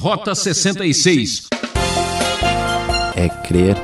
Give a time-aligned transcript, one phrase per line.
[0.00, 1.48] Rota 66
[3.14, 3.76] É crer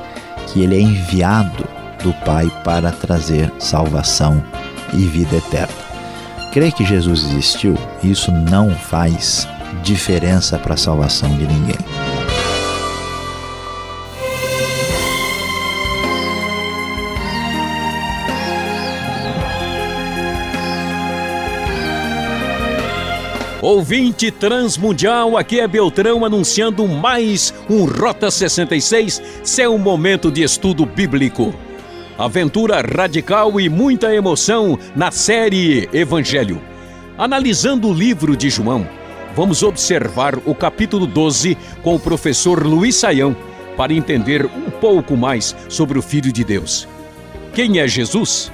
[0.46, 1.68] que ele é enviado
[2.02, 4.42] do Pai para trazer salvação
[4.94, 5.74] e vida eterna.
[6.54, 9.46] Crer que Jesus existiu, isso não faz
[9.82, 12.15] diferença para a salvação de ninguém.
[23.62, 31.54] Ouvinte transmundial, aqui é Beltrão anunciando mais um Rota 66, seu momento de estudo bíblico.
[32.18, 36.60] Aventura radical e muita emoção na série Evangelho.
[37.16, 38.86] Analisando o livro de João,
[39.34, 43.34] vamos observar o capítulo 12 com o professor Luiz Saião
[43.74, 46.86] para entender um pouco mais sobre o Filho de Deus.
[47.54, 48.52] Quem é Jesus?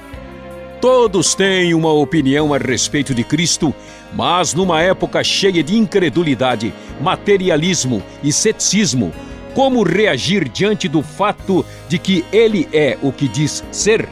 [0.79, 3.73] Todos têm uma opinião a respeito de Cristo,
[4.15, 9.11] mas numa época cheia de incredulidade, materialismo e ceticismo,
[9.53, 14.07] como reagir diante do fato de que ele é o que diz ser?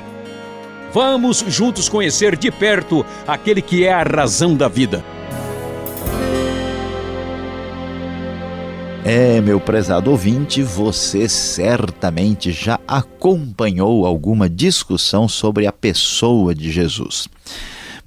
[0.93, 5.03] Vamos juntos conhecer de perto aquele que é a razão da vida.
[9.03, 17.27] É, meu prezado ouvinte, você certamente já acompanhou alguma discussão sobre a pessoa de Jesus.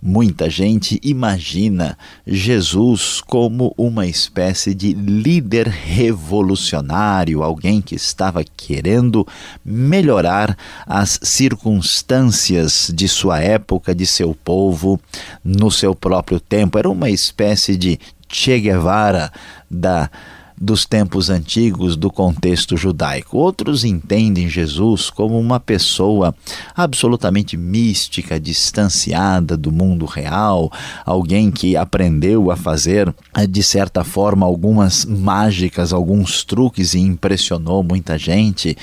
[0.07, 9.27] Muita gente imagina Jesus como uma espécie de líder revolucionário, alguém que estava querendo
[9.65, 15.01] melhorar as circunstâncias de sua época, de seu povo,
[15.43, 16.79] no seu próprio tempo.
[16.79, 19.33] Era uma espécie de Che Guevara
[19.71, 20.11] da
[20.57, 23.39] dos tempos antigos do contexto judaico.
[23.39, 26.35] Outros entendem Jesus como uma pessoa
[26.77, 30.71] absolutamente mística, distanciada do mundo real,
[31.05, 33.13] alguém que aprendeu a fazer,
[33.49, 38.77] de certa forma, algumas mágicas, alguns truques e impressionou muita gente.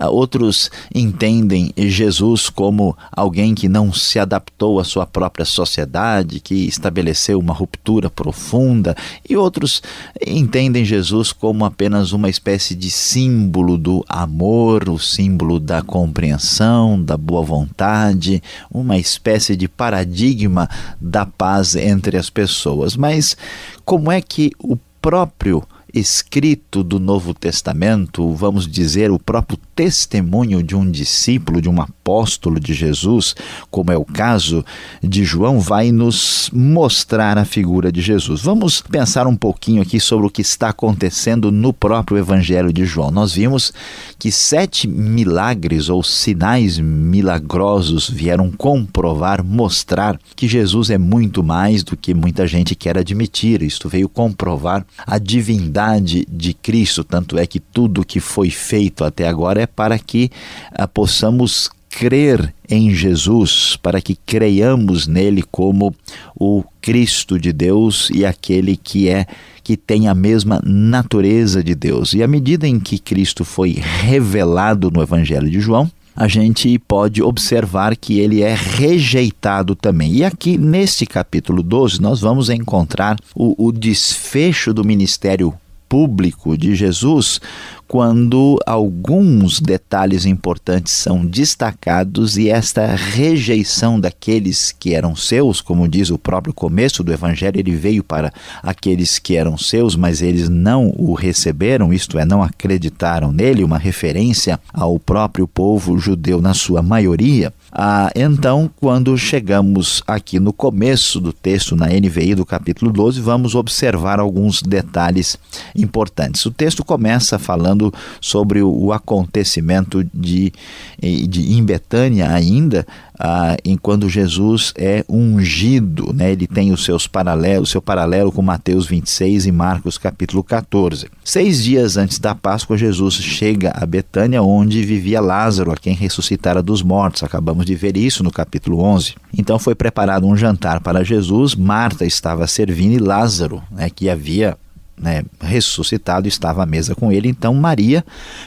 [0.00, 7.38] Outros entendem Jesus como alguém que não se adaptou à sua própria sociedade, que estabeleceu
[7.38, 8.96] uma ruptura profunda,
[9.28, 9.82] e outros
[10.26, 17.02] entendem Jesus Jesus como apenas uma espécie de símbolo do amor, o símbolo da compreensão,
[17.02, 22.96] da boa vontade, uma espécie de paradigma da paz entre as pessoas.
[22.96, 23.36] Mas
[23.84, 25.62] como é que o próprio
[25.94, 32.58] escrito do Novo Testamento, vamos dizer, o próprio testemunho de um discípulo, de um apóstolo
[32.58, 33.34] de Jesus,
[33.70, 34.64] como é o caso
[35.02, 38.40] de João, vai nos mostrar a figura de Jesus.
[38.40, 43.10] Vamos pensar um pouquinho aqui sobre o que está acontecendo no próprio Evangelho de João.
[43.10, 43.72] Nós vimos
[44.18, 51.96] que sete milagres ou sinais milagrosos vieram comprovar, mostrar que Jesus é muito mais do
[51.96, 53.62] que muita gente quer admitir.
[53.62, 55.81] Isto veio comprovar a divindade
[56.28, 60.30] de Cristo, tanto é que tudo que foi feito até agora é para que
[60.72, 65.94] ah, possamos crer em Jesus, para que creiamos nele como
[66.34, 69.26] o Cristo de Deus e aquele que é
[69.62, 72.14] que tem a mesma natureza de Deus.
[72.14, 77.22] E à medida em que Cristo foi revelado no Evangelho de João, a gente pode
[77.22, 80.12] observar que ele é rejeitado também.
[80.12, 85.54] E aqui, neste capítulo 12, nós vamos encontrar o, o desfecho do ministério
[85.92, 87.38] público de Jesus
[87.86, 96.08] quando alguns detalhes importantes são destacados e esta rejeição daqueles que eram seus, como diz
[96.08, 98.32] o próprio começo do evangelho, ele veio para
[98.62, 103.76] aqueles que eram seus, mas eles não o receberam, isto é, não acreditaram nele, uma
[103.76, 107.52] referência ao próprio povo judeu na sua maioria.
[107.74, 113.54] Ah, então, quando chegamos aqui no começo do texto, na NVI do capítulo 12, vamos
[113.54, 115.38] observar alguns detalhes
[115.74, 116.44] importantes.
[116.44, 120.52] O texto começa falando sobre o acontecimento de,
[121.00, 122.86] de em Betânia ainda,
[123.24, 126.32] ah, enquanto Jesus é ungido, né?
[126.32, 131.06] ele tem os seus paralelos, seu paralelo com Mateus 26 e Marcos capítulo 14.
[131.24, 136.60] Seis dias antes da Páscoa, Jesus chega a Betânia, onde vivia Lázaro, a quem ressuscitara
[136.60, 137.22] dos mortos.
[137.22, 139.14] Acabamos de ver isso no capítulo 11.
[139.38, 144.58] Então foi preparado um jantar para Jesus, Marta estava servindo e Lázaro, né, que havia
[145.02, 147.28] né, ressuscitado, estava à mesa com ele.
[147.28, 148.04] Então Maria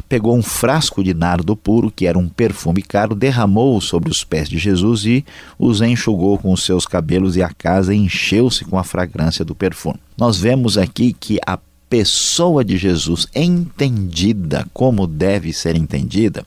[0.07, 4.47] pegou um frasco de nardo puro, que era um perfume caro, derramou sobre os pés
[4.47, 5.25] de Jesus e
[5.59, 9.99] os enxugou com os seus cabelos, e a casa encheu-se com a fragrância do perfume.
[10.17, 16.45] Nós vemos aqui que a pessoa de Jesus entendida como deve ser entendida,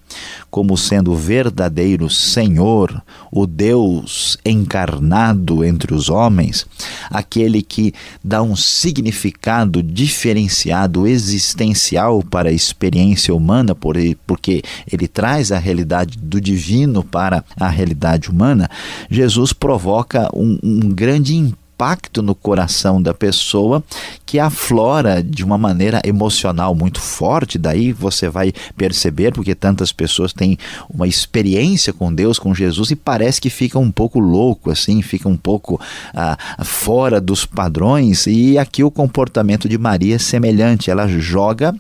[0.51, 6.67] como sendo o verdadeiro Senhor, o Deus encarnado entre os homens,
[7.11, 15.59] aquele que dá um significado diferenciado, existencial para a experiência humana, porque ele traz a
[15.59, 18.69] realidade do divino para a realidade humana,
[19.11, 23.85] Jesus provoca um, um grande impacto impacto no coração da pessoa
[24.27, 27.57] que aflora de uma maneira emocional muito forte.
[27.57, 30.59] Daí você vai perceber, porque tantas pessoas têm
[30.93, 35.29] uma experiência com Deus, com Jesus, e parece que fica um pouco louco, assim, fica
[35.29, 35.81] um pouco
[36.13, 38.27] ah, fora dos padrões.
[38.27, 40.91] E aqui o comportamento de Maria é semelhante.
[40.91, 41.73] Ela joga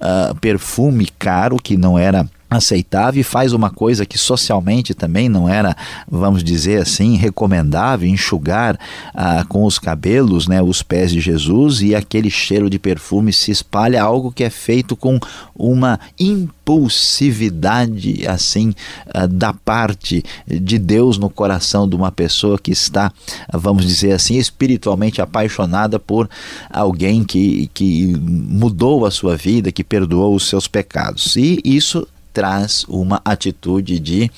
[0.00, 5.48] ah, perfume caro que não era aceitável e faz uma coisa que socialmente também não
[5.48, 5.76] era,
[6.08, 8.78] vamos dizer assim, recomendável, enxugar
[9.14, 13.50] ah, com os cabelos né, os pés de Jesus e aquele cheiro de perfume se
[13.50, 15.18] espalha, algo que é feito com
[15.54, 18.72] uma impulsividade assim
[19.12, 23.12] ah, da parte de Deus no coração de uma pessoa que está,
[23.52, 26.30] vamos dizer assim, espiritualmente apaixonada por
[26.70, 31.34] alguém que, que mudou a sua vida, que perdoou os seus pecados.
[31.36, 34.30] E isso traz uma atitude de,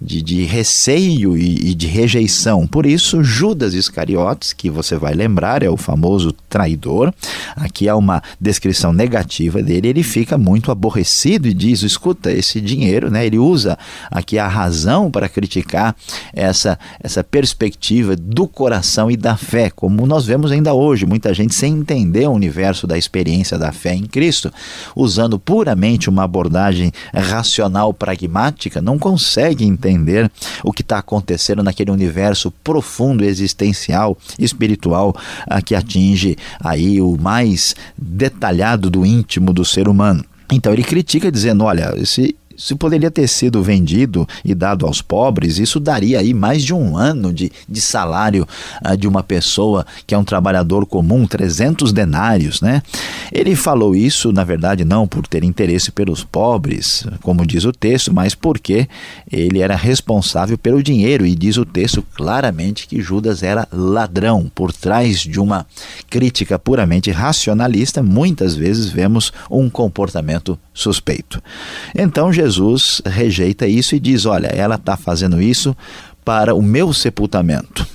[0.00, 2.68] de, de receio e, e, de rejeição.
[2.68, 7.12] Por isso, Judas Iscariotes, que você vai lembrar, é o famoso traidor,
[7.56, 13.10] aqui há uma descrição negativa dele, ele fica muito aborrecido e diz: escuta, esse dinheiro,
[13.10, 13.76] né, ele usa
[14.08, 15.96] aqui a razão para criticar
[16.32, 21.56] essa, essa perspectiva do coração e da fé, como nós vemos ainda hoje, muita gente
[21.56, 24.52] sem entender o universo da experiência da fé em Cristo,
[24.94, 26.92] usando puramente uma abordagem
[27.32, 30.30] racional pragmática não consegue entender
[30.62, 37.74] o que está acontecendo naquele universo profundo, existencial, espiritual, a que atinge aí o mais
[37.96, 40.24] detalhado do íntimo do ser humano.
[40.52, 45.58] Então ele critica dizendo: olha, esse, se poderia ter sido vendido e dado aos pobres,
[45.58, 48.46] isso daria aí mais de um ano de, de salário
[48.88, 52.80] uh, de uma pessoa que é um trabalhador comum, 300 denários, né?
[53.32, 58.14] Ele falou isso, na verdade, não por ter interesse pelos pobres, como diz o texto,
[58.14, 58.88] mas porque
[59.30, 64.48] ele era responsável pelo dinheiro e diz o texto claramente que Judas era ladrão.
[64.54, 65.66] Por trás de uma
[66.08, 71.42] crítica puramente racionalista, muitas vezes vemos um comportamento suspeito.
[71.94, 72.51] Então Jesus
[73.04, 75.76] rejeita isso e diz: Olha, ela está fazendo isso
[76.24, 77.86] para o meu sepultamento.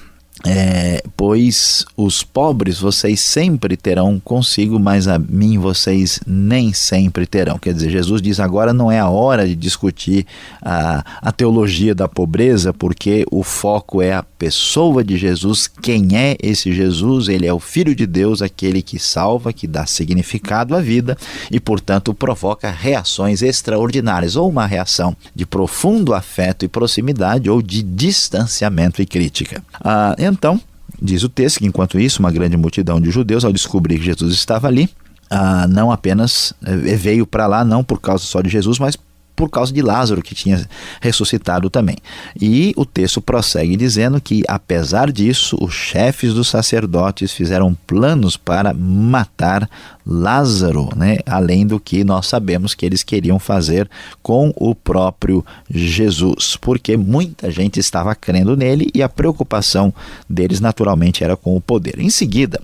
[0.45, 7.57] É, pois os pobres vocês sempre terão consigo, mas a mim vocês nem sempre terão.
[7.57, 10.25] Quer dizer, Jesus diz agora não é a hora de discutir
[10.61, 15.67] a, a teologia da pobreza, porque o foco é a pessoa de Jesus.
[15.81, 17.27] Quem é esse Jesus?
[17.27, 21.17] Ele é o Filho de Deus, aquele que salva, que dá significado à vida
[21.49, 27.81] e, portanto, provoca reações extraordinárias, ou uma reação de profundo afeto e proximidade, ou de
[27.81, 29.63] distanciamento e crítica.
[29.73, 30.59] Ah, então,
[31.01, 34.33] diz o texto que enquanto isso, uma grande multidão de judeus, ao descobrir que Jesus
[34.33, 34.89] estava ali,
[35.29, 38.97] ah, não apenas eh, veio para lá, não por causa só de Jesus, mas
[39.37, 40.67] por causa de Lázaro, que tinha
[40.99, 41.97] ressuscitado também.
[42.41, 48.73] E o texto prossegue dizendo que, apesar disso, os chefes dos sacerdotes fizeram planos para
[48.73, 49.69] matar
[50.09, 51.17] Lázaro, né?
[51.25, 53.89] além do que nós sabemos que eles queriam fazer
[54.23, 59.93] com o próprio Jesus, porque muita gente estava crendo nele e a preocupação
[60.29, 61.99] deles naturalmente era com o poder.
[61.99, 62.61] Em seguida,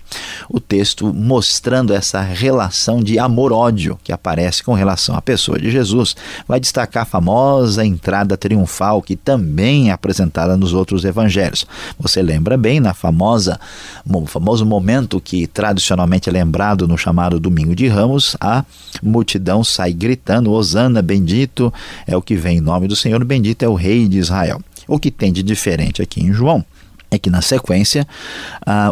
[0.49, 6.15] o texto mostrando essa relação de amor-ódio que aparece com relação à pessoa de Jesus,
[6.47, 11.65] vai destacar a famosa entrada triunfal que também é apresentada nos outros evangelhos.
[11.99, 13.59] Você lembra bem na famosa,
[14.27, 18.65] famoso momento que tradicionalmente é lembrado no chamado Domingo de Ramos, a
[19.01, 21.73] multidão sai gritando: Hosana, bendito
[22.05, 24.61] é o que vem em nome do Senhor, bendito é o Rei de Israel.
[24.87, 26.65] O que tem de diferente aqui em João
[27.15, 28.07] é que na sequência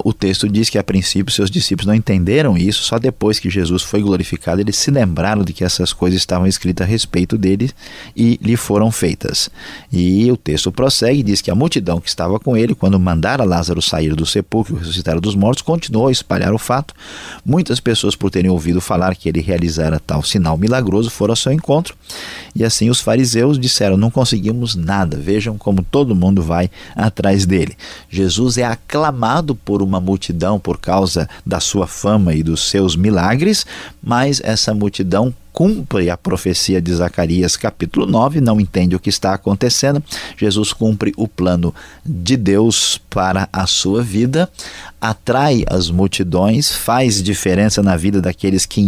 [0.04, 3.82] o texto diz que a princípio seus discípulos não entenderam isso, só depois que Jesus
[3.84, 7.72] foi glorificado eles se lembraram de que essas coisas estavam escritas a respeito dele
[8.16, 9.50] e lhe foram feitas.
[9.92, 13.44] E o texto prossegue e diz que a multidão que estava com ele, quando mandara
[13.44, 16.94] Lázaro sair do sepulcro e ressuscitar dos mortos, continuou a espalhar o fato.
[17.46, 21.51] Muitas pessoas, por terem ouvido falar que ele realizara tal sinal milagroso, foram ao seu
[21.51, 21.96] encontro.
[22.56, 27.75] E assim os fariseus disseram: Não conseguimos nada, vejam como todo mundo vai atrás dele.
[28.12, 33.65] Jesus é aclamado por uma multidão por causa da sua fama e dos seus milagres,
[34.03, 39.34] mas essa multidão cumpre a profecia de Zacarias, capítulo 9, não entende o que está
[39.34, 40.01] acontecendo.
[40.38, 41.74] Jesus cumpre o plano
[42.06, 44.50] de Deus para a sua vida,
[45.00, 48.82] atrai as multidões, faz diferença na vida daqueles que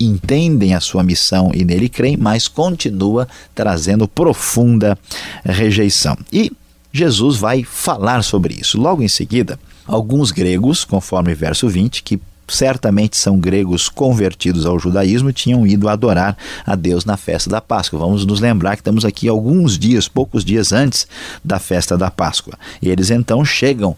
[0.00, 4.96] entendem a sua missão e nele creem, mas continua trazendo profunda
[5.44, 6.16] rejeição.
[6.32, 6.52] E
[6.92, 8.80] Jesus vai falar sobre isso.
[8.80, 15.32] Logo em seguida, alguns gregos, conforme verso 20, que certamente são gregos convertidos ao judaísmo,
[15.32, 17.98] tinham ido adorar a Deus na festa da Páscoa.
[17.98, 21.06] Vamos nos lembrar que estamos aqui alguns dias, poucos dias antes
[21.44, 22.54] da festa da Páscoa.
[22.80, 23.96] E eles então chegam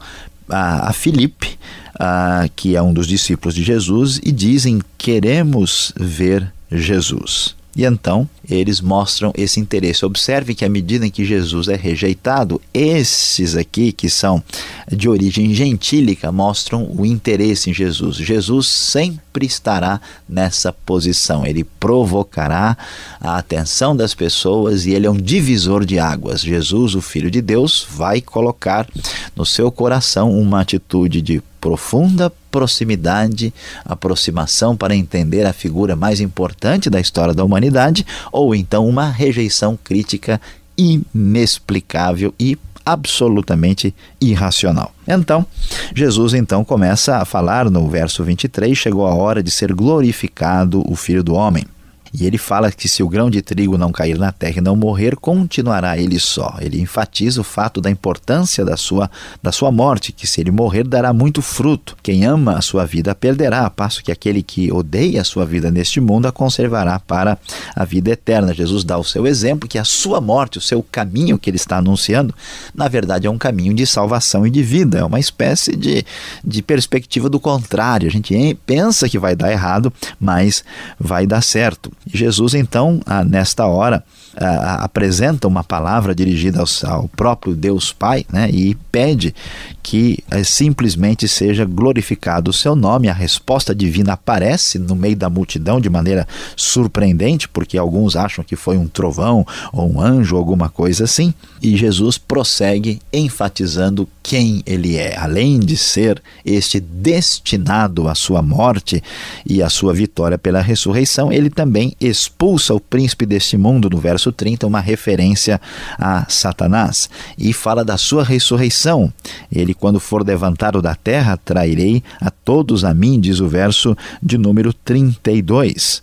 [0.48, 1.58] a, a Filipe,
[1.98, 7.54] a, que é um dos discípulos de Jesus, e dizem: Queremos ver Jesus.
[7.76, 10.04] E então eles mostram esse interesse.
[10.04, 14.42] Observe que à medida em que Jesus é rejeitado, esses aqui, que são
[14.90, 18.16] de origem gentílica, mostram o interesse em Jesus.
[18.16, 21.46] Jesus sempre estará nessa posição.
[21.46, 22.76] Ele provocará
[23.20, 26.40] a atenção das pessoas e ele é um divisor de águas.
[26.40, 28.88] Jesus, o Filho de Deus, vai colocar
[29.36, 33.52] no seu coração uma atitude de profunda proximidade,
[33.84, 39.78] aproximação para entender a figura mais importante da história da humanidade, ou então uma rejeição
[39.82, 40.40] crítica
[40.76, 44.92] inexplicável e absolutamente irracional.
[45.06, 45.46] Então,
[45.94, 50.96] Jesus então começa a falar no verso 23, chegou a hora de ser glorificado o
[50.96, 51.64] Filho do homem.
[52.12, 54.74] E ele fala que se o grão de trigo não cair na terra e não
[54.74, 56.56] morrer, continuará ele só.
[56.60, 59.10] Ele enfatiza o fato da importância da sua,
[59.42, 61.96] da sua morte, que se ele morrer dará muito fruto.
[62.02, 65.70] Quem ama a sua vida perderá, a passo que aquele que odeia a sua vida
[65.70, 67.38] neste mundo a conservará para
[67.74, 68.52] a vida eterna.
[68.52, 71.78] Jesus dá o seu exemplo que a sua morte, o seu caminho que ele está
[71.78, 72.34] anunciando,
[72.74, 76.04] na verdade é um caminho de salvação e de vida, é uma espécie de,
[76.44, 78.08] de perspectiva do contrário.
[78.08, 80.64] A gente pensa que vai dar errado, mas
[80.98, 81.92] vai dar certo.
[82.06, 84.04] Jesus, então, nesta hora,
[84.36, 89.34] apresenta uma palavra dirigida ao, ao, próprio Deus Pai né, e pede
[89.82, 93.08] que é, simplesmente seja glorificado o seu nome.
[93.08, 98.54] A resposta divina aparece no meio da multidão de maneira surpreendente, porque alguns acham que
[98.54, 101.34] foi um trovão ou um anjo, alguma coisa assim.
[101.60, 105.16] E Jesus prossegue enfatizando quem ele é.
[105.18, 109.02] Além de ser este destinado à sua morte
[109.44, 114.19] e à sua vitória pela ressurreição, ele também expulsa o príncipe deste mundo, no verso
[114.30, 115.58] 30, uma referência
[115.98, 117.08] a Satanás,
[117.38, 119.10] e fala da sua ressurreição.
[119.50, 124.36] Ele, quando for levantado da terra, trairei a todos a mim, diz o verso de
[124.36, 126.02] número 32.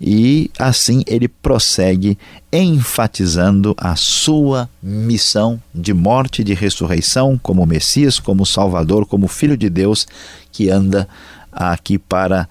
[0.00, 2.16] E assim ele prossegue
[2.50, 9.58] enfatizando a sua missão de morte e de ressurreição como Messias, como Salvador, como Filho
[9.58, 10.06] de Deus
[10.50, 11.06] que anda
[11.52, 12.48] aqui para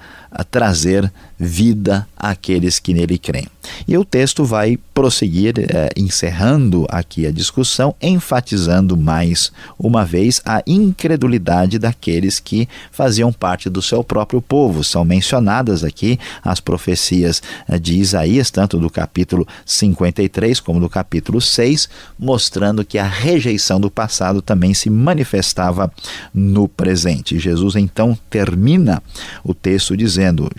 [0.52, 3.48] trazer vida àqueles que nele creem.
[3.88, 10.62] E o texto vai prosseguir, é, encerrando aqui a discussão, enfatizando mais uma vez a
[10.68, 14.84] incredulidade daqueles que faziam parte do seu próprio povo.
[14.84, 21.40] São mencionadas aqui as profecias é, de Isaías, tanto do capítulo 53 como do capítulo
[21.40, 25.92] 6, mostrando que a rejeição do passado também se manifestava
[26.34, 27.40] no presente.
[27.40, 29.02] Jesus então termina
[29.44, 30.50] o texto dizendo,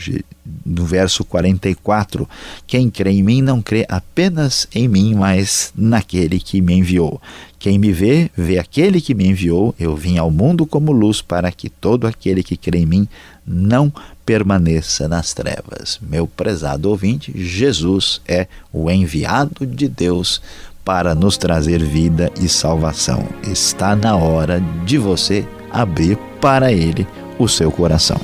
[0.64, 2.28] no verso 44,
[2.66, 7.20] quem crê em mim não crê apenas em mim, mas naquele que me enviou.
[7.58, 9.74] Quem me vê, vê aquele que me enviou.
[9.78, 13.08] Eu vim ao mundo como luz para que todo aquele que crê em mim
[13.46, 13.92] não
[14.24, 15.98] permaneça nas trevas.
[16.00, 20.40] Meu prezado ouvinte, Jesus é o enviado de Deus
[20.84, 23.28] para nos trazer vida e salvação.
[23.42, 27.06] Está na hora de você abrir para Ele
[27.38, 28.20] o seu coração.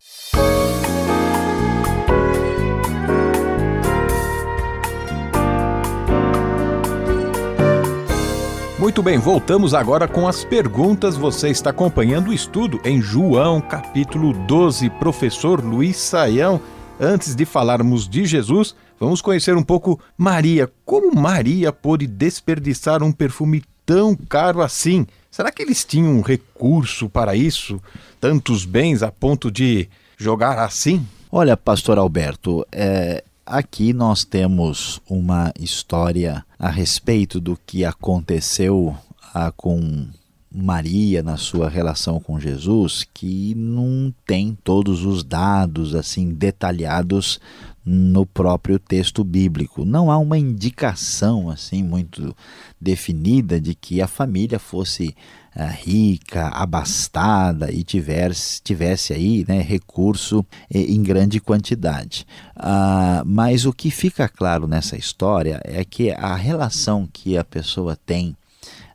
[8.86, 11.16] Muito bem, voltamos agora com as perguntas.
[11.16, 14.88] Você está acompanhando o estudo em João, capítulo 12.
[14.90, 16.60] Professor Luiz Saião,
[17.00, 20.70] antes de falarmos de Jesus, vamos conhecer um pouco Maria.
[20.84, 25.04] Como Maria pôde desperdiçar um perfume tão caro assim?
[25.32, 27.82] Será que eles tinham um recurso para isso?
[28.20, 31.04] Tantos bens a ponto de jogar assim?
[31.32, 38.96] Olha, pastor Alberto, é, Aqui nós temos uma história a respeito do que aconteceu
[39.32, 40.08] ah, com
[40.52, 47.38] Maria na sua relação com Jesus, que não tem todos os dados assim detalhados
[47.84, 49.84] no próprio texto bíblico.
[49.84, 52.34] Não há uma indicação assim muito
[52.80, 55.14] definida de que a família fosse
[55.64, 62.26] rica, abastada e tivesse, tivesse aí né, recurso em grande quantidade.
[62.56, 67.96] Uh, mas o que fica claro nessa história é que a relação que a pessoa
[68.04, 68.36] tem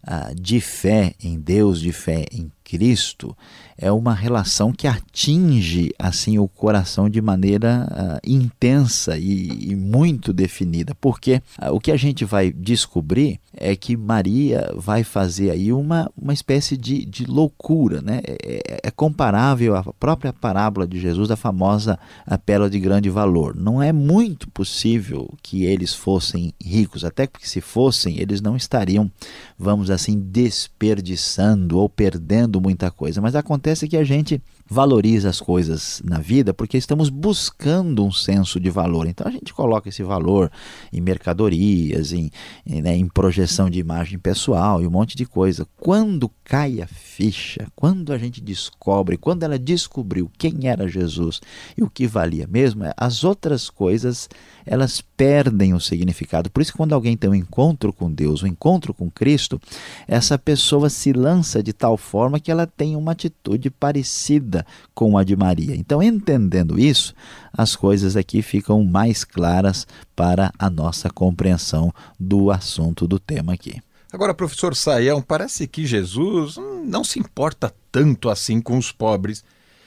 [0.03, 3.35] uh, de fé em Deus, de fé em Cristo,
[3.77, 10.31] é uma relação que atinge assim o coração de maneira uh, intensa e, e, muito
[10.31, 15.73] definida, porque uh, o que a gente vai descobrir é que Maria vai fazer aí
[15.73, 18.21] uma, uma espécie de, de loucura, né?
[18.25, 21.99] É, é, é comparável à própria parábola de Jesus, da famosa
[22.45, 23.53] pérola de grande valor.
[23.53, 29.11] Não é muito possível que eles fossem ricos, até porque se fossem, eles não estariam,
[29.59, 33.21] vamos assim, desperdiçando ou perdendo muita coisa.
[33.21, 34.41] Mas acontece que a gente
[34.71, 39.05] valoriza as coisas na vida porque estamos buscando um senso de valor.
[39.05, 40.49] Então a gente coloca esse valor
[40.93, 42.31] em mercadorias, em,
[42.65, 45.67] em, né, em projeção de imagem pessoal e um monte de coisa.
[45.75, 51.41] Quando cai a ficha, quando a gente descobre, quando ela descobriu quem era Jesus
[51.77, 54.29] e o que valia mesmo, as outras coisas
[54.65, 56.49] elas perdem o significado.
[56.49, 59.59] Por isso, quando alguém tem um encontro com Deus, um encontro com Cristo,
[60.07, 64.60] essa pessoa se lança de tal forma que ela tem uma atitude parecida
[64.93, 65.75] com a de Maria.
[65.75, 67.13] Então, entendendo isso,
[67.53, 73.81] as coisas aqui ficam mais claras para a nossa compreensão do assunto do tema aqui.
[74.11, 79.43] Agora, professor Saião, parece que Jesus não se importa tanto assim com os pobres.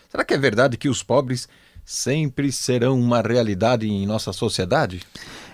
[0.08, 1.46] Será que é verdade que os pobres
[1.84, 5.02] sempre serão uma realidade em nossa sociedade?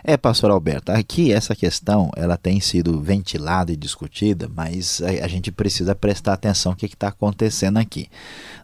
[0.02, 5.28] É, pastor Alberto, aqui essa questão ela tem sido ventilada e discutida, mas a, a
[5.28, 8.08] gente precisa prestar atenção no que está acontecendo aqui.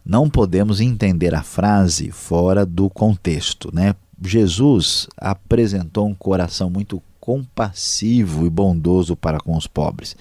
[0.05, 3.93] Não podemos entender a frase fora do contexto, né?
[4.19, 10.15] Jesus apresentou um coração muito compassivo e bondoso para com os pobres.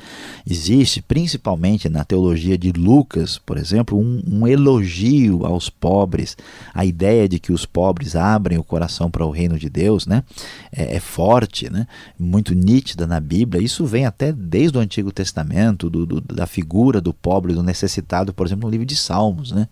[0.45, 6.37] Existe, principalmente na teologia de Lucas, por exemplo, um, um elogio aos pobres.
[6.75, 10.25] A ideia de que os pobres abrem o coração para o reino de Deus né?
[10.73, 11.87] é, é forte, né?
[12.19, 13.63] muito nítida na Bíblia.
[13.63, 18.35] Isso vem até desde o Antigo Testamento, do, do, da figura do pobre, do necessitado,
[18.35, 19.53] por exemplo, no livro de Salmos.
[19.53, 19.69] Né?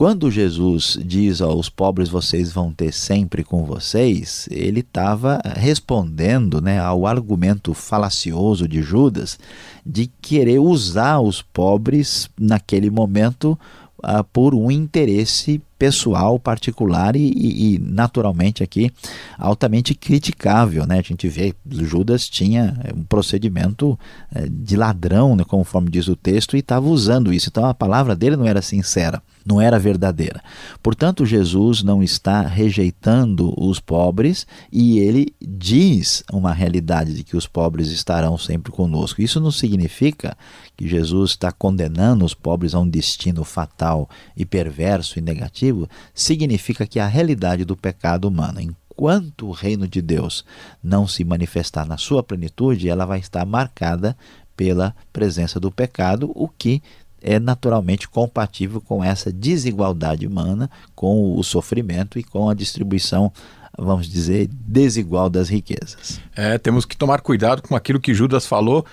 [0.00, 6.80] Quando Jesus diz aos pobres vocês vão ter sempre com vocês, ele estava respondendo né,
[6.80, 9.38] ao argumento falacioso de Judas
[9.84, 13.58] de querer usar os pobres naquele momento
[13.98, 18.92] uh, por um interesse pessoal, particular e, e, e, naturalmente aqui
[19.38, 20.86] altamente criticável.
[20.86, 20.98] Né?
[20.98, 23.98] A gente vê Judas tinha um procedimento
[24.34, 27.48] é, de ladrão, né, conforme diz o texto, e estava usando isso.
[27.48, 30.42] Então a palavra dele não era sincera, não era verdadeira.
[30.82, 37.46] Portanto, Jesus não está rejeitando os pobres e ele diz uma realidade de que os
[37.46, 39.22] pobres estarão sempre conosco.
[39.22, 40.36] Isso não significa
[40.76, 45.69] que Jesus está condenando os pobres a um destino fatal e perverso e negativo,
[46.14, 50.44] significa que a realidade do pecado humano, enquanto o reino de Deus
[50.82, 54.16] não se manifestar na sua plenitude, ela vai estar marcada
[54.56, 56.82] pela presença do pecado, o que
[57.22, 63.32] é naturalmente compatível com essa desigualdade humana, com o sofrimento e com a distribuição
[63.78, 66.20] vamos dizer, desigual das riquezas.
[66.36, 68.84] É, temos que tomar cuidado com aquilo que Judas falou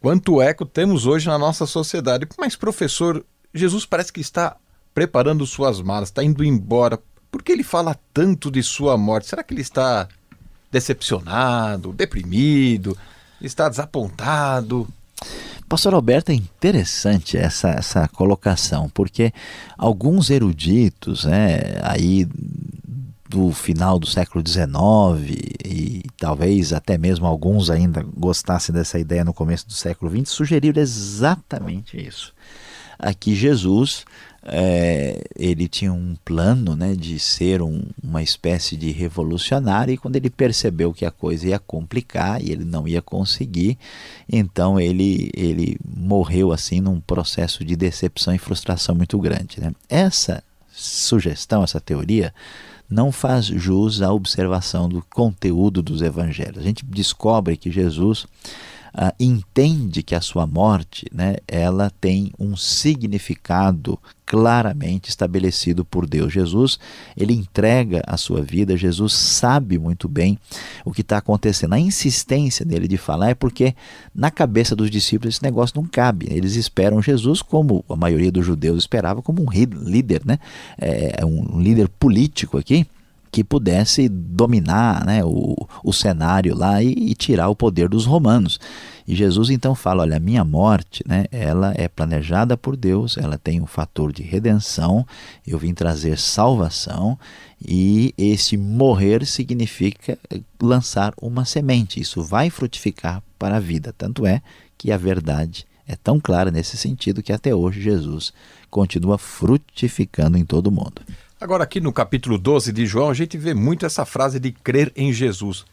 [0.00, 2.28] Quanto eco temos hoje na nossa sociedade.
[2.38, 4.56] Mas, professor, Jesus parece que está
[4.96, 6.98] preparando suas malas, está indo embora.
[7.30, 9.28] Por que ele fala tanto de sua morte?
[9.28, 10.08] Será que ele está
[10.72, 12.96] decepcionado, deprimido,
[13.38, 14.88] está desapontado?
[15.68, 19.34] Pastor Alberto, é interessante essa, essa colocação, porque
[19.76, 22.26] alguns eruditos, né, aí
[23.28, 25.28] do final do século XIX
[25.62, 30.80] e talvez até mesmo alguns ainda gostassem dessa ideia no começo do século XX, sugeriram
[30.80, 32.32] exatamente isso.
[32.98, 34.06] Aqui Jesus
[34.48, 40.14] é, ele tinha um plano né, de ser um, uma espécie de revolucionário, e quando
[40.14, 43.76] ele percebeu que a coisa ia complicar e ele não ia conseguir,
[44.30, 49.60] então ele, ele morreu assim num processo de decepção e frustração muito grande.
[49.60, 49.72] Né?
[49.88, 52.32] Essa sugestão, essa teoria,
[52.88, 56.58] não faz jus à observação do conteúdo dos evangelhos.
[56.58, 58.26] A gente descobre que Jesus
[58.96, 66.32] Uh, entende que a sua morte né, ela tem um significado claramente estabelecido por Deus.
[66.32, 66.78] Jesus
[67.14, 70.38] ele entrega a sua vida, Jesus sabe muito bem
[70.82, 71.74] o que está acontecendo.
[71.74, 73.74] A insistência dele de falar é porque
[74.14, 76.26] na cabeça dos discípulos esse negócio não cabe.
[76.30, 80.38] Eles esperam Jesus como a maioria dos judeus esperava, como um líder, né?
[80.78, 82.86] É, um líder político aqui
[83.36, 88.58] que pudesse dominar né, o, o cenário lá e, e, tirar o poder dos romanos.
[89.06, 93.36] E Jesus então fala: olha, a minha morte, né, ela é planejada por Deus, ela
[93.36, 95.06] tem um fator de redenção,
[95.46, 97.18] eu vim trazer salvação
[97.60, 100.18] e esse morrer significa
[100.58, 102.00] lançar uma semente.
[102.00, 103.94] Isso vai frutificar para a vida.
[103.98, 104.40] Tanto é
[104.78, 108.32] que a verdade é tão clara nesse sentido que até hoje Jesus
[108.70, 111.02] continua frutificando em todo o mundo.
[111.38, 114.90] Agora, aqui no capítulo 12 de João, a gente vê muito essa frase de crer
[114.96, 115.66] em Jesus.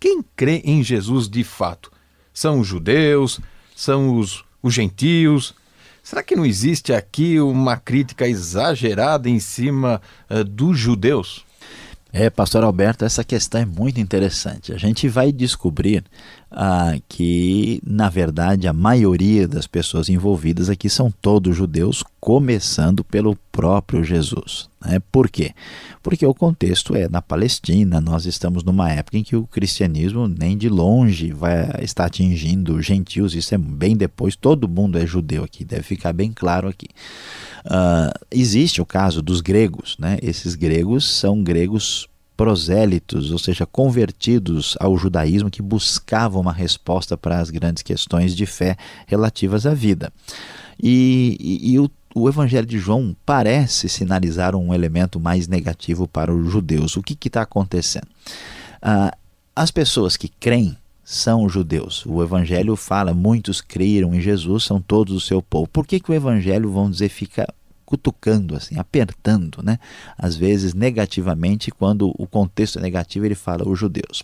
[0.00, 1.92] Quem crê em Jesus de fato?
[2.32, 3.38] São os judeus?
[3.76, 5.54] São os, os gentios?
[6.02, 11.44] Será que não existe aqui uma crítica exagerada em cima uh, dos judeus?
[12.12, 14.72] É, pastor Alberto, essa questão é muito interessante.
[14.72, 16.04] A gente vai descobrir
[16.50, 23.36] ah, que, na verdade, a maioria das pessoas envolvidas aqui são todos judeus, começando pelo
[23.52, 24.68] próprio Jesus.
[24.84, 25.00] Né?
[25.12, 25.52] Por quê?
[26.02, 30.58] Porque o contexto é na Palestina, nós estamos numa época em que o cristianismo nem
[30.58, 35.64] de longe vai estar atingindo gentios, isso é bem depois, todo mundo é judeu aqui,
[35.64, 36.88] deve ficar bem claro aqui.
[37.64, 40.18] Uh, existe o caso dos gregos, né?
[40.22, 47.38] esses gregos são gregos prosélitos, ou seja, convertidos ao judaísmo que buscavam uma resposta para
[47.38, 50.10] as grandes questões de fé relativas à vida.
[50.82, 56.34] E, e, e o, o, Evangelho de João parece sinalizar um elemento mais negativo para
[56.34, 56.96] os judeus.
[56.96, 58.08] O que está acontecendo?
[58.80, 59.14] Ah,
[59.54, 60.74] as pessoas que creem
[61.10, 62.06] são judeus.
[62.06, 65.66] O Evangelho fala, muitos creram em Jesus, são todos o seu povo.
[65.66, 67.52] Por que, que o Evangelho, vamos dizer, fica
[67.84, 69.80] cutucando, assim, apertando, né?
[70.16, 74.22] às vezes negativamente, quando o contexto é negativo, ele fala os judeus.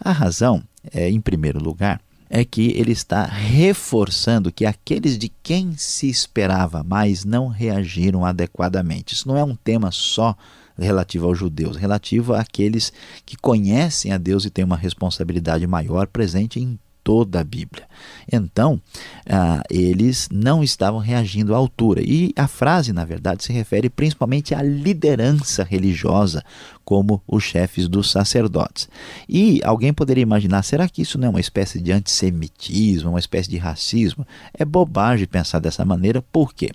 [0.00, 0.60] A razão,
[0.92, 6.82] é, em primeiro lugar, é que ele está reforçando que aqueles de quem se esperava
[6.82, 9.14] mais não reagiram adequadamente.
[9.14, 10.36] Isso não é um tema só
[10.78, 12.92] relativo aos judeus, relativo àqueles
[13.24, 17.86] que conhecem a Deus e têm uma responsabilidade maior presente em toda a Bíblia.
[18.32, 18.80] Então,
[19.28, 22.02] ah, eles não estavam reagindo à altura.
[22.02, 26.42] E a frase, na verdade, se refere principalmente à liderança religiosa,
[26.84, 28.88] como os chefes dos sacerdotes.
[29.28, 33.48] E alguém poderia imaginar: será que isso não é uma espécie de antissemitismo, uma espécie
[33.48, 34.26] de racismo?
[34.52, 36.70] É bobagem pensar dessa maneira, por quê?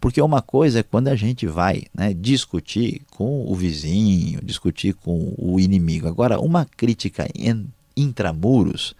[0.00, 5.34] Porque uma coisa é quando a gente vai né, discutir com o vizinho, discutir com
[5.36, 6.08] o inimigo.
[6.08, 7.26] Agora, uma crítica
[7.96, 8.94] intramuros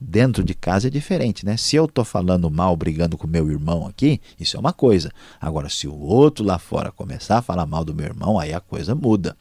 [0.00, 1.56] dentro de casa é diferente, né?
[1.56, 5.10] Se eu estou falando mal, brigando com meu irmão aqui, isso é uma coisa.
[5.40, 8.60] Agora, se o outro lá fora começar a falar mal do meu irmão, aí a
[8.60, 9.36] coisa muda.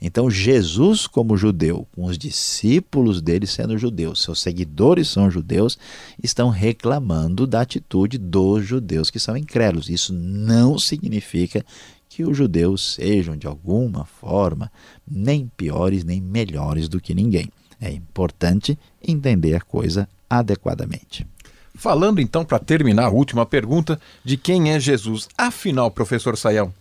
[0.00, 5.78] Então, Jesus, como judeu, com os discípulos dele sendo judeus, seus seguidores são judeus,
[6.22, 9.88] estão reclamando da atitude dos judeus que são incrédulos.
[9.88, 11.64] Isso não significa
[12.08, 14.70] que os judeus sejam, de alguma forma,
[15.10, 17.48] nem piores nem melhores do que ninguém.
[17.82, 21.26] É importante entender a coisa adequadamente.
[21.74, 25.28] Falando então, para terminar, a última pergunta: de quem é Jesus?
[25.36, 26.72] Afinal, professor Sayão,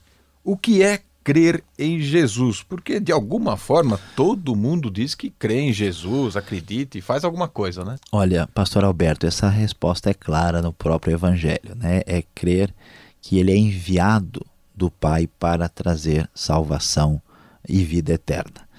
[0.43, 2.61] o que é crer em Jesus?
[2.61, 7.47] Porque de alguma forma todo mundo diz que crê em Jesus, acredita e faz alguma
[7.47, 7.95] coisa, né?
[8.11, 12.01] Olha, pastor Alberto, essa resposta é clara no próprio evangelho, né?
[12.05, 12.73] É crer
[13.21, 17.21] que ele é enviado do Pai para trazer salvação
[17.67, 18.70] e vida eterna.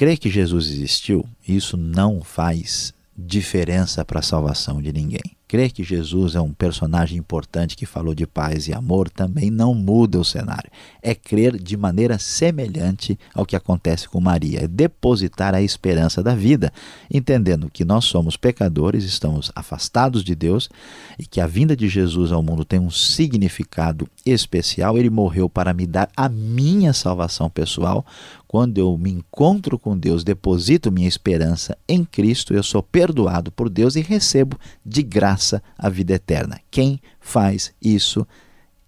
[0.00, 5.20] Crer que Jesus existiu, isso não faz diferença para a salvação de ninguém.
[5.46, 9.74] Crer que Jesus é um personagem importante que falou de paz e amor também não
[9.74, 10.70] muda o cenário.
[11.02, 16.34] É crer de maneira semelhante ao que acontece com Maria, é depositar a esperança da
[16.34, 16.72] vida,
[17.12, 20.70] entendendo que nós somos pecadores, estamos afastados de Deus
[21.18, 24.96] e que a vinda de Jesus ao mundo tem um significado especial.
[24.96, 28.06] Ele morreu para me dar a minha salvação pessoal.
[28.50, 33.70] Quando eu me encontro com Deus, deposito minha esperança em Cristo, eu sou perdoado por
[33.70, 36.60] Deus e recebo de graça a vida eterna.
[36.68, 38.26] Quem faz isso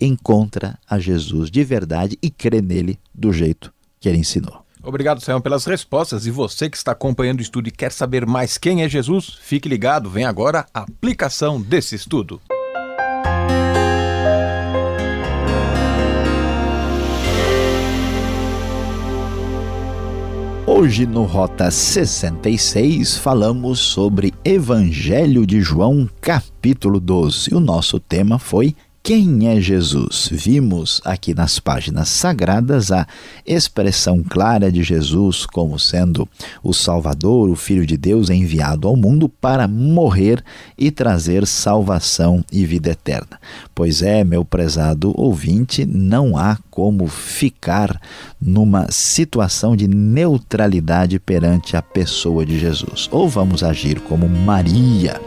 [0.01, 4.67] encontra a Jesus de verdade e crê nele do jeito que ele ensinou.
[4.83, 6.27] Obrigado, Sayão, pelas respostas.
[6.27, 9.69] E você que está acompanhando o estudo e quer saber mais quem é Jesus, fique
[9.69, 12.43] ligado, vem agora a aplicação desse estudo.
[20.75, 27.55] Hoje no Rota 66 falamos sobre Evangelho de João, capítulo 12.
[27.55, 30.29] O nosso tema foi quem é Jesus?
[30.31, 33.05] Vimos aqui nas páginas sagradas a
[33.45, 36.29] expressão clara de Jesus como sendo
[36.63, 40.45] o Salvador, o Filho de Deus enviado ao mundo para morrer
[40.79, 43.41] e trazer salvação e vida eterna.
[43.75, 48.01] Pois é, meu prezado ouvinte, não há como ficar
[48.41, 53.09] numa situação de neutralidade perante a pessoa de Jesus.
[53.11, 55.21] Ou vamos agir como Maria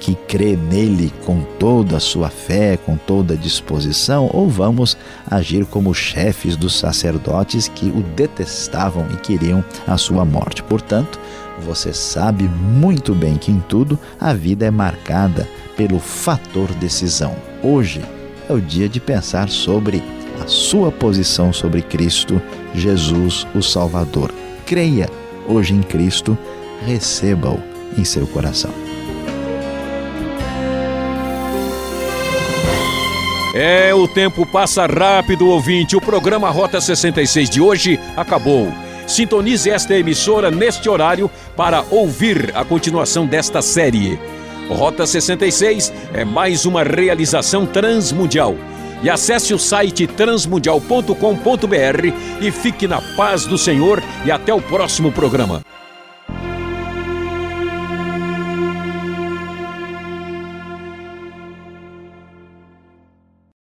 [0.00, 4.96] que crê nele com toda a sua fé, com toda a disposição, ou vamos
[5.30, 10.62] agir como chefes dos sacerdotes que o detestavam e queriam a sua morte.
[10.62, 11.18] Portanto,
[11.60, 17.34] você sabe muito bem que em tudo a vida é marcada pelo fator decisão.
[17.62, 18.02] Hoje
[18.48, 20.02] é o dia de pensar sobre
[20.42, 22.40] a sua posição sobre Cristo,
[22.74, 24.32] Jesus, o Salvador.
[24.66, 25.08] Creia
[25.48, 26.36] hoje em Cristo,
[26.84, 27.58] receba-o
[27.98, 28.85] em seu coração.
[33.58, 35.96] É, o tempo passa rápido, ouvinte.
[35.96, 38.70] O programa Rota 66 de hoje acabou.
[39.06, 44.20] Sintonize esta emissora neste horário para ouvir a continuação desta série.
[44.68, 48.54] Rota 66 é mais uma realização transmundial.
[49.02, 55.10] E acesse o site transmundial.com.br e fique na paz do Senhor e até o próximo
[55.10, 55.62] programa.